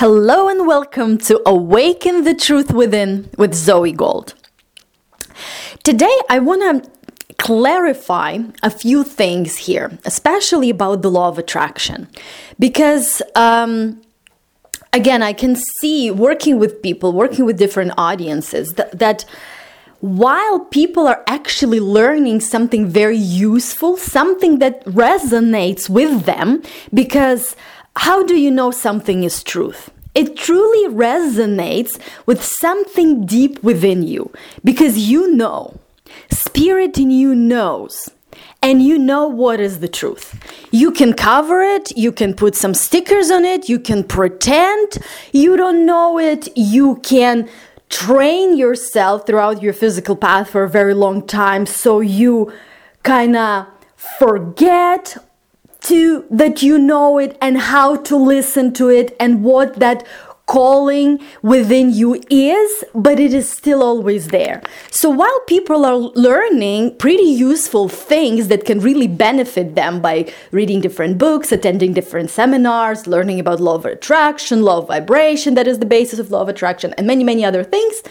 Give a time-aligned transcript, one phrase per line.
[0.00, 4.34] Hello and welcome to Awaken the Truth Within with Zoe Gold.
[5.84, 6.90] Today, I want to
[7.38, 12.08] clarify a few things here, especially about the law of attraction,
[12.58, 14.02] because um,
[14.92, 19.24] again, I can see working with people, working with different audiences, that, that
[20.00, 27.56] while people are actually learning something very useful, something that resonates with them, because
[27.96, 29.90] how do you know something is truth?
[30.14, 34.32] It truly resonates with something deep within you
[34.64, 35.78] because you know,
[36.30, 38.10] spirit in you knows,
[38.62, 40.38] and you know what is the truth.
[40.70, 44.98] You can cover it, you can put some stickers on it, you can pretend.
[45.32, 47.48] You don't know it, you can
[47.88, 51.66] train yourself throughout your physical path for a very long time.
[51.66, 52.52] So you
[53.02, 55.16] kind of forget
[55.88, 60.04] to that you know it and how to listen to it and what that
[60.46, 64.62] calling within you is, but it is still always there.
[64.90, 70.80] So while people are learning pretty useful things that can really benefit them by reading
[70.80, 75.80] different books, attending different seminars, learning about law of attraction, law of vibration, that is
[75.80, 78.02] the basis of law of attraction, and many, many other things,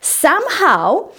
[0.00, 1.10] somehow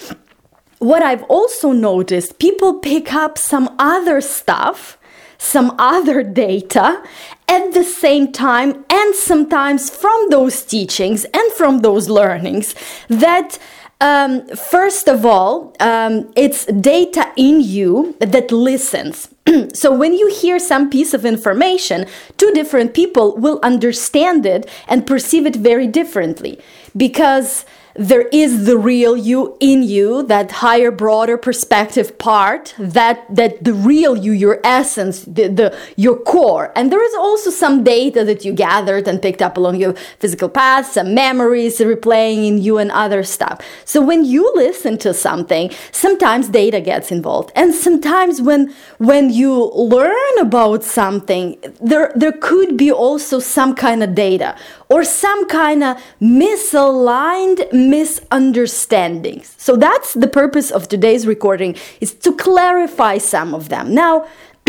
[0.80, 4.98] what I've also noticed, people pick up some other stuff
[5.44, 7.04] some other data
[7.48, 12.76] at the same time, and sometimes from those teachings and from those learnings
[13.10, 13.60] that.
[14.02, 19.30] Um, first of all, um, it's data in you that listens.
[19.74, 22.06] so when you hear some piece of information,
[22.36, 26.60] two different people will understand it and perceive it very differently
[26.98, 33.64] because there is the real you in you that higher broader perspective part that that
[33.64, 36.72] the real you your essence the, the your core.
[36.76, 40.50] And there is also some data that you gathered and picked up along your physical
[40.50, 43.62] path some memories replaying in you and other stuff.
[43.86, 47.52] So when you listen to something sometimes data gets involved.
[47.56, 54.02] And sometimes when when you learn about something there there could be also some kind
[54.02, 54.56] of data
[54.90, 59.56] or some kind of misaligned misunderstandings.
[59.58, 63.94] So that's the purpose of today's recording is to clarify some of them.
[63.94, 64.28] Now,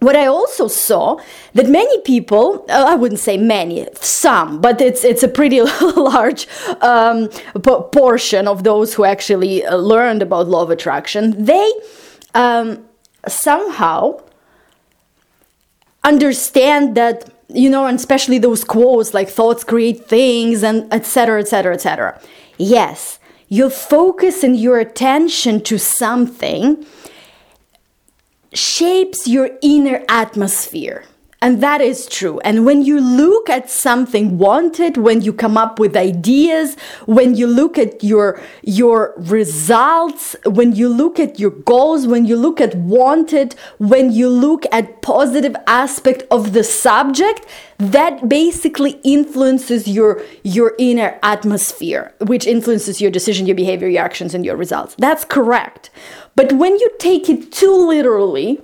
[0.00, 1.20] what I also saw
[1.54, 5.62] that many people, uh, I wouldn't say many, some, but it's it's a pretty
[5.96, 6.48] large
[6.80, 11.44] um, p- portion of those who actually uh, learned about law of attraction.
[11.44, 11.70] They
[12.34, 12.84] um,
[13.28, 14.20] somehow
[16.04, 21.40] understand that you know, and especially those quotes like thoughts create things and etc.
[21.40, 21.74] etc.
[21.74, 22.20] etc.
[22.58, 23.18] Yes,
[23.48, 26.86] your focus and your attention to something
[28.54, 31.04] shapes your inner atmosphere.
[31.42, 32.38] And that is true.
[32.44, 36.76] And when you look at something wanted, when you come up with ideas,
[37.06, 42.36] when you look at your, your results, when you look at your goals, when you
[42.36, 47.44] look at wanted, when you look at positive aspect of the subject,
[47.76, 54.32] that basically influences your, your inner atmosphere, which influences your decision, your behavior, your actions,
[54.32, 54.94] and your results.
[54.96, 55.90] That's correct.
[56.36, 58.60] But when you take it too literally,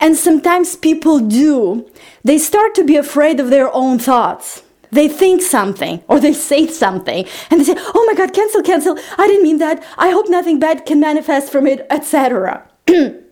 [0.00, 1.88] and sometimes people do,
[2.24, 4.62] they start to be afraid of their own thoughts.
[4.90, 8.98] They think something or they say something and they say, "Oh my god, cancel, cancel.
[9.18, 9.84] I didn't mean that.
[9.98, 12.68] I hope nothing bad can manifest from it, etc."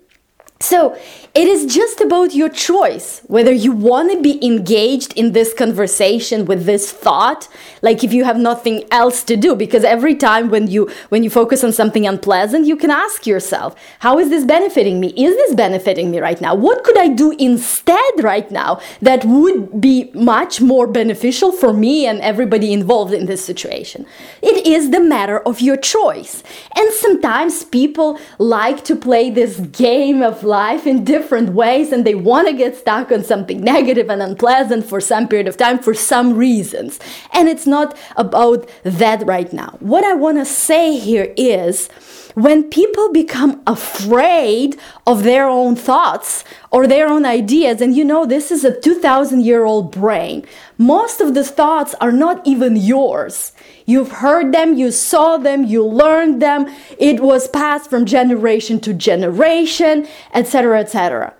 [0.65, 0.97] So
[1.35, 6.47] it is just about your choice whether you want to be engaged in this conversation
[6.47, 7.49] with this thought,
[7.83, 9.55] like if you have nothing else to do.
[9.55, 13.75] Because every time when you when you focus on something unpleasant, you can ask yourself,
[13.99, 15.09] how is this benefiting me?
[15.09, 16.55] Is this benefiting me right now?
[16.55, 22.07] What could I do instead right now that would be much more beneficial for me
[22.07, 24.07] and everybody involved in this situation?
[24.41, 26.43] It is the matter of your choice.
[26.75, 32.15] And sometimes people like to play this game of life in different ways and they
[32.15, 35.95] want to get stuck on something negative and unpleasant for some period of time for
[35.95, 37.01] some reasons.
[37.33, 39.71] And it's not about that right now.
[39.81, 41.89] What I want to say here is
[42.35, 44.77] when people become afraid
[45.07, 49.43] of their own thoughts or their own ideas, and you know, this is a 2000
[49.43, 50.45] year old brain,
[50.77, 53.53] most of the thoughts are not even yours.
[53.87, 56.75] You've heard them, you saw them, you learned them.
[56.99, 61.35] It was passed from generation to generation, etc., etc.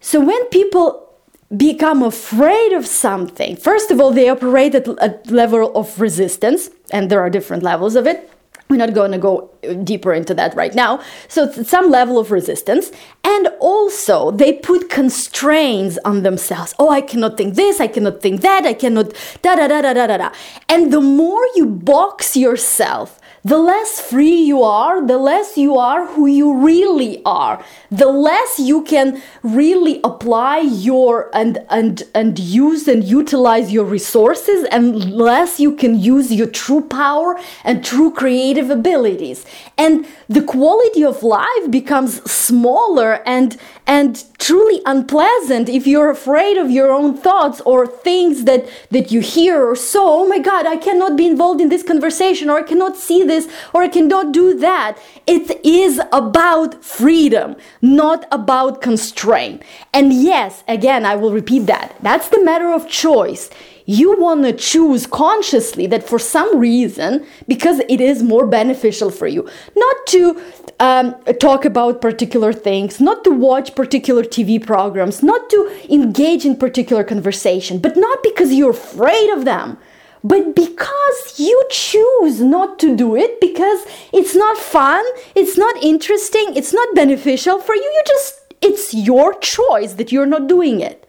[0.00, 1.08] So when people
[1.56, 7.10] become afraid of something, first of all, they operate at a level of resistance, and
[7.10, 8.30] there are different levels of it.
[8.68, 9.50] We're not going to go
[9.84, 11.02] deeper into that right now.
[11.28, 12.90] So it's some level of resistance.
[13.22, 16.74] And also, they put constraints on themselves.
[16.78, 19.12] Oh, I cannot think this, I cannot think that, I cannot
[19.42, 20.32] da da da da da da.
[20.68, 26.06] And the more you box yourself, the less free you are, the less you are
[26.06, 32.88] who you really are, the less you can really apply your and and and use
[32.88, 38.70] and utilize your resources and less you can use your true power and true creative
[38.70, 39.44] abilities.
[39.76, 46.70] And the quality of life becomes smaller and and truly unpleasant if you're afraid of
[46.70, 50.76] your own thoughts or things that that you hear or so oh my god i
[50.76, 53.33] cannot be involved in this conversation or i cannot see this
[53.72, 54.92] or i cannot do that.
[55.26, 57.48] It is about freedom
[57.80, 59.58] not about constraint.
[59.96, 61.86] And yes again i will repeat that.
[62.08, 63.44] That's the matter of choice.
[63.86, 69.26] You want to choose consciously that for some reason, because it is more beneficial for
[69.26, 69.42] you,
[69.76, 70.42] not to
[70.80, 75.58] um, talk about particular things, not to watch particular TV programs, not to
[75.90, 79.78] engage in particular conversation, but not because you're afraid of them,
[80.24, 85.04] but because you choose not to do it because it's not fun,
[85.34, 87.82] it's not interesting, it's not beneficial for you.
[87.82, 91.06] You just, it's your choice that you're not doing it.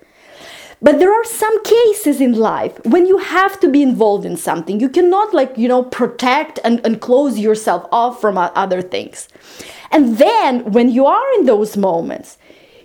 [0.82, 4.82] But there are some cases in life when you have to be involved in something.
[4.82, 9.30] You cannot, like, you know, protect and, and close yourself off from other things.
[9.92, 12.38] And then when you are in those moments,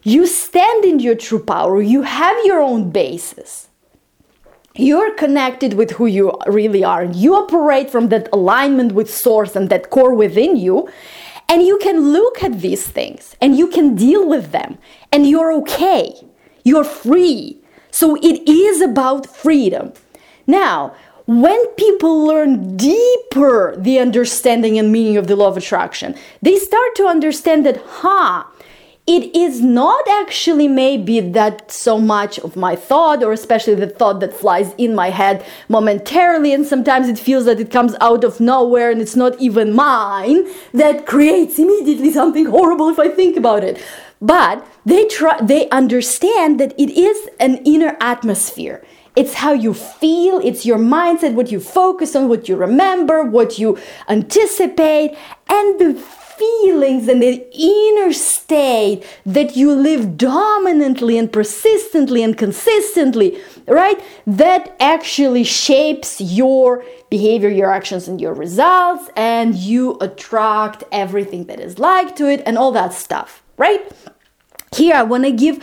[0.05, 3.70] you stand in your true power, you have your own basis.
[4.75, 9.57] You're connected with who you really are, and you operate from that alignment with source
[9.57, 10.89] and that core within you.
[11.49, 14.79] And you can look at these things and you can deal with them,
[15.11, 16.15] and you're okay.
[16.63, 19.93] You're free so it is about freedom.
[20.47, 20.95] Now,
[21.27, 26.95] when people learn deeper the understanding and meaning of the law of attraction, they start
[26.97, 28.45] to understand that, huh,
[29.11, 34.21] it is not actually maybe that so much of my thought, or especially the thought
[34.21, 38.39] that flies in my head momentarily, and sometimes it feels that it comes out of
[38.39, 43.65] nowhere and it's not even mine, that creates immediately something horrible if I think about
[43.65, 43.83] it.
[44.23, 48.81] But they try they understand that it is an inner atmosphere.
[49.17, 53.59] It's how you feel it's your mindset what you focus on what you remember what
[53.59, 53.77] you
[54.09, 55.17] anticipate
[55.49, 55.95] and the
[56.41, 64.75] feelings and the inner state that you live dominantly and persistently and consistently right that
[64.81, 71.79] actually shapes your behavior your actions and your results and you attract everything that is
[71.79, 73.83] like to it and all that stuff right?
[74.75, 75.63] Here, I want to give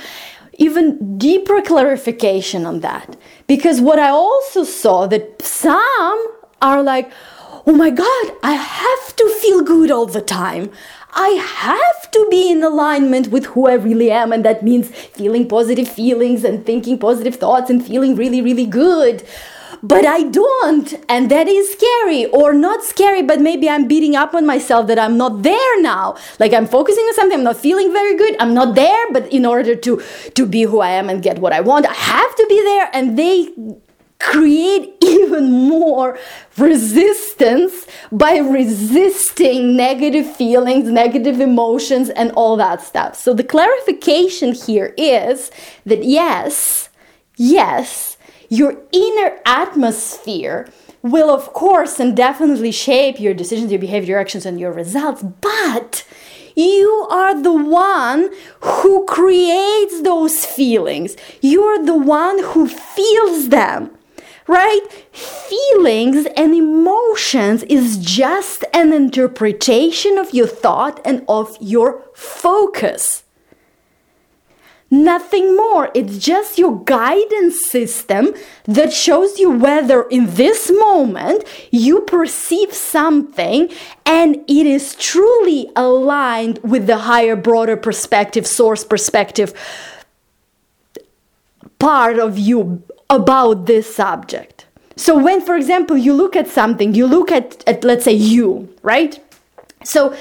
[0.53, 6.19] even deeper clarification on that because what I also saw that some
[6.61, 7.11] are like,
[7.67, 10.71] oh my God, I have to feel good all the time.
[11.13, 15.47] I have to be in alignment with who I really am, and that means feeling
[15.49, 19.27] positive feelings and thinking positive thoughts and feeling really, really good
[19.83, 20.93] but I don't.
[21.07, 24.97] And that is scary or not scary, but maybe I'm beating up on myself that
[24.97, 26.15] I'm not there now.
[26.39, 28.35] Like I'm focusing on something, I'm not feeling very good.
[28.39, 30.01] I'm not there, but in order to
[30.33, 32.89] to be who I am and get what I want, I have to be there
[32.93, 33.49] and they
[34.19, 36.17] create even more
[36.57, 43.15] resistance by resisting negative feelings, negative emotions, and all that stuff.
[43.15, 45.51] So, the clarification here is
[45.85, 46.89] that yes,
[47.35, 48.17] yes,
[48.49, 50.69] your inner atmosphere
[51.01, 55.23] will, of course, and definitely shape your decisions, your behavior, your actions, and your results,
[55.23, 56.05] but
[56.55, 58.29] you are the one
[58.61, 61.15] who creates those feelings.
[61.41, 63.95] You're the one who feels them,
[64.47, 64.81] right?
[65.11, 73.23] Feelings and emotions is just an interpretation of your thought and of your focus.
[74.89, 75.91] Nothing more.
[75.93, 83.69] It's just your guidance system that shows you whether in this moment you perceive something
[84.05, 89.53] and it is truly aligned with the higher, broader perspective, source perspective
[91.79, 94.65] part of you about this subject.
[94.95, 98.73] So, when, for example, you look at something, you look at, at let's say, you,
[98.81, 99.19] right?
[99.83, 100.15] So,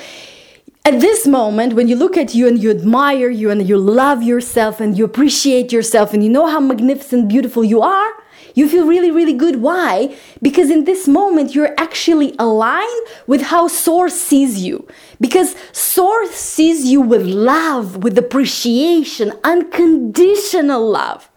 [0.85, 4.23] at this moment, when you look at you and you admire you and you love
[4.23, 8.13] yourself and you appreciate yourself and you know how magnificent, beautiful you are,
[8.55, 9.57] you feel really, really good.
[9.57, 10.17] Why?
[10.41, 14.87] Because in this moment, you're actually aligned with how Source sees you.
[15.21, 21.29] Because Source sees you with love, with appreciation, unconditional love.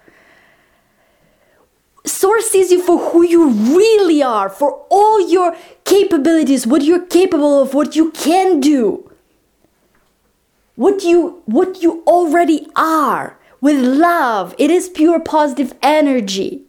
[2.10, 7.62] Source sees you for who you really are, for all your capabilities, what you're capable
[7.62, 9.10] of, what you can do.
[10.76, 14.56] What you what you already are with love.
[14.58, 16.64] It is pure positive energy.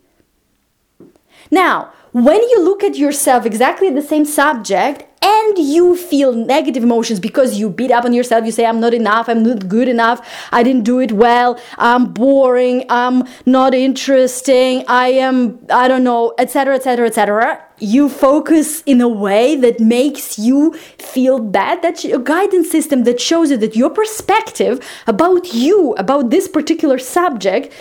[1.50, 7.20] Now, when you look at yourself exactly the same subject and you feel negative emotions
[7.20, 10.26] because you beat up on yourself you say i'm not enough i'm not good enough
[10.50, 16.34] i didn't do it well i'm boring i'm not interesting i am i don't know
[16.38, 22.18] etc etc etc you focus in a way that makes you feel bad that's a
[22.18, 27.72] guidance system that shows you that your perspective about you about this particular subject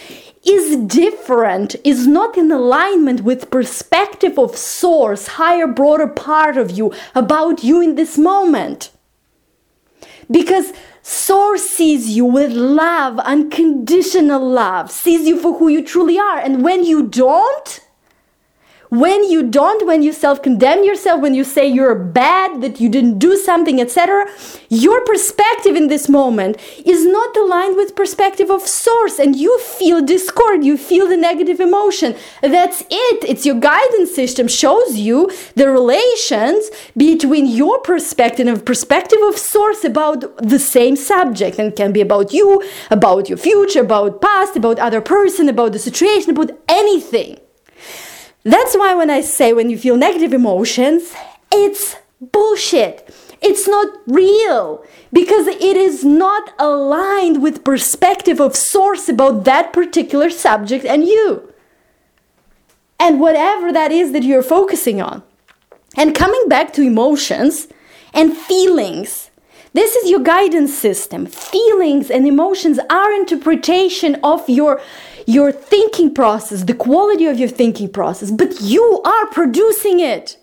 [0.46, 6.93] is different, is not in alignment with perspective of source, higher, broader part of you
[7.13, 8.91] about you in this moment.
[10.31, 16.38] Because source sees you with love, unconditional love, sees you for who you truly are.
[16.38, 17.79] And when you don't,
[18.89, 23.19] when you don't when you self-condemn yourself when you say you're bad that you didn't
[23.19, 24.25] do something etc
[24.69, 30.01] your perspective in this moment is not aligned with perspective of source and you feel
[30.01, 32.15] discord you feel the negative emotion.
[32.41, 33.24] That's it.
[33.24, 39.84] It's your guidance system shows you the relations between your perspective and perspective of source
[39.84, 44.79] about the same subject and can be about you about your future about past about
[44.79, 47.38] other person about the situation about anything
[48.43, 51.13] that's why when I say when you feel negative emotions,
[51.51, 53.13] it's bullshit.
[53.41, 60.29] It's not real because it is not aligned with perspective of source about that particular
[60.29, 61.53] subject and you.
[63.00, 65.24] And whatever that is that you're focusing on.
[65.96, 67.67] And coming back to emotions
[68.13, 69.31] and feelings.
[69.72, 71.25] This is your guidance system.
[71.25, 74.81] Feelings and emotions are interpretation of your
[75.29, 80.38] your thinking process, the quality of your thinking process, but you are producing it.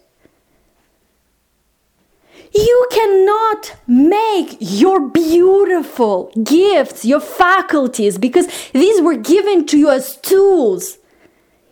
[2.55, 10.19] You cannot make your beautiful gifts, your faculties, because these were given to you as
[10.19, 10.99] tools.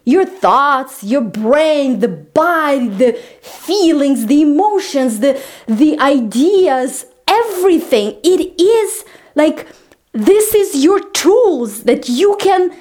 [0.05, 8.19] Your thoughts, your brain, the body, the feelings, the emotions, the, the ideas, everything.
[8.25, 9.05] It is
[9.37, 9.69] like
[10.13, 12.77] this is your tools that you can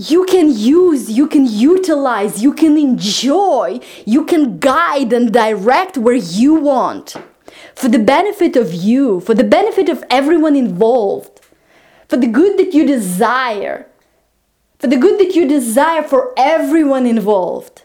[0.00, 6.14] you can use, you can utilize, you can enjoy, you can guide and direct where
[6.14, 7.16] you want.
[7.74, 11.40] For the benefit of you, for the benefit of everyone involved,
[12.08, 13.86] for the good that you desire,
[14.78, 17.82] for the good that you desire for everyone involved.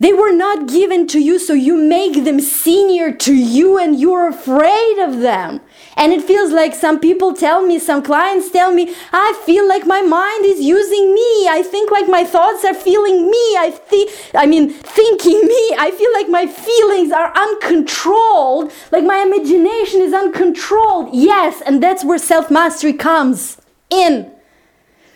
[0.00, 4.28] They were not given to you, so you make them senior to you and you're
[4.28, 5.60] afraid of them.
[5.94, 9.86] And it feels like some people tell me, some clients tell me, I feel like
[9.86, 11.48] my mind is using me.
[11.48, 13.56] I think like my thoughts are feeling me.
[13.58, 15.74] I think, I mean, thinking me.
[15.78, 21.10] I feel like my feelings are uncontrolled, like my imagination is uncontrolled.
[21.12, 24.32] Yes, and that's where self mastery comes in.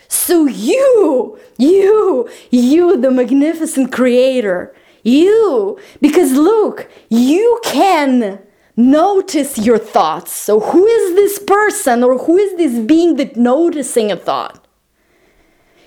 [0.08, 8.40] So you, you, you, the magnificent creator, you, because look, you can
[8.76, 10.34] notice your thoughts.
[10.34, 14.66] So who is this person or who is this being that noticing a thought?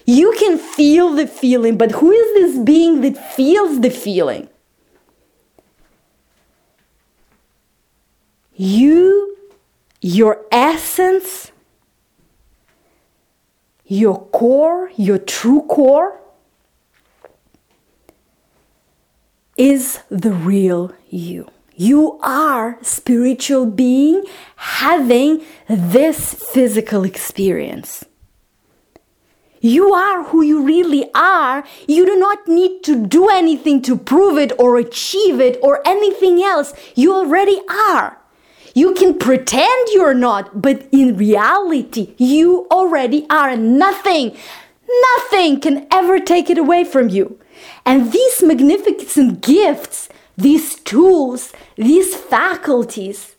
[0.05, 4.47] You can feel the feeling, but who is this being that feels the feeling?
[8.55, 9.37] You,
[10.01, 11.51] your essence,
[13.87, 16.19] your core, your true core,
[19.57, 21.49] is the real you.
[21.75, 24.23] You are spiritual being
[24.55, 28.03] having this physical experience.
[29.59, 31.63] You are who you really are.
[31.87, 36.41] You do not need to do anything to prove it or achieve it or anything
[36.43, 36.73] else.
[36.95, 38.19] You already are.
[38.77, 43.57] You can pretend you're not, but in reality, you already are.
[43.57, 44.37] Nothing,
[44.87, 47.39] nothing can ever take it away from you.
[47.87, 53.35] And these magnificent gifts, these tools, these faculties,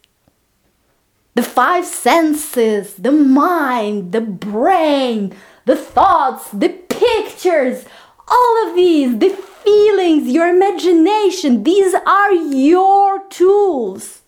[1.37, 5.33] the five senses, the mind, the brain,
[5.66, 7.85] the thoughts, the pictures,
[8.26, 14.23] all of these, the feelings, your imagination, these are your tools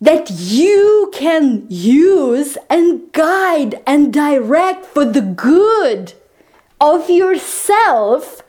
[0.00, 6.12] that you can use and guide and direct for the good
[6.80, 8.42] of yourself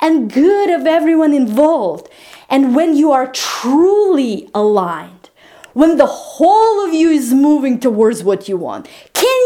[0.00, 2.08] and good of everyone involved.
[2.50, 5.30] And when you are truly aligned,
[5.72, 8.86] when the whole of you is moving towards what you want,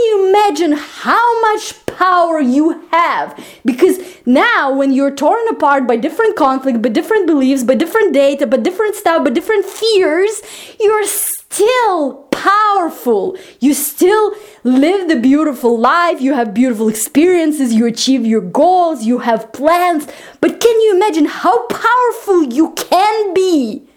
[0.07, 3.39] you imagine how much power you have?
[3.65, 8.47] Because now, when you're torn apart by different conflict, by different beliefs, by different data,
[8.47, 10.43] by different stuff, by different fears,
[10.79, 13.37] you're still powerful.
[13.59, 19.21] You still live the beautiful life, you have beautiful experiences, you achieve your goals, you
[19.21, 20.07] have plans.
[20.41, 23.88] But can you imagine how powerful you can be?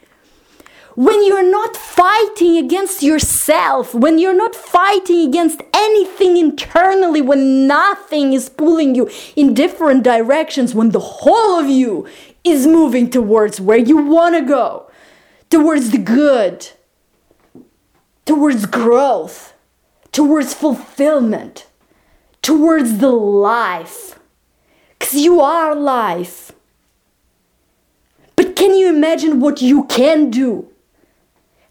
[0.95, 8.33] When you're not fighting against yourself, when you're not fighting against anything internally, when nothing
[8.33, 12.07] is pulling you in different directions, when the whole of you
[12.43, 14.91] is moving towards where you want to go,
[15.49, 16.69] towards the good,
[18.25, 19.53] towards growth,
[20.11, 21.67] towards fulfillment,
[22.41, 24.19] towards the life.
[24.99, 26.51] Because you are life.
[28.35, 30.70] But can you imagine what you can do?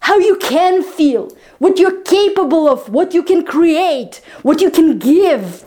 [0.01, 4.99] How you can feel, what you're capable of, what you can create, what you can
[4.99, 5.65] give,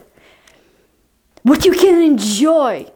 [1.42, 2.90] what you can enjoy.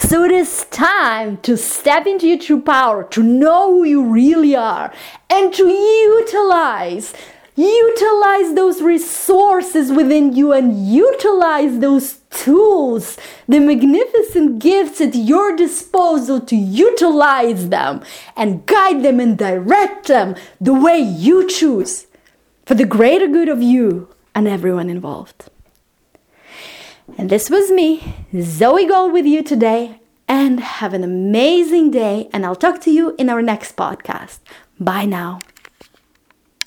[0.00, 4.54] So it is time to step into your true power, to know who you really
[4.56, 4.92] are,
[5.28, 7.12] and to utilize
[7.58, 16.40] utilize those resources within you and utilize those tools, the magnificent gifts at your disposal
[16.40, 18.02] to utilize them
[18.36, 22.06] and guide them and direct them the way you choose
[22.64, 25.50] for the greater good of you and everyone involved.
[27.16, 30.00] And this was me, Zoe Gold, with you today.
[30.30, 32.28] And have an amazing day.
[32.34, 34.40] And I'll talk to you in our next podcast.
[34.78, 35.40] Bye now.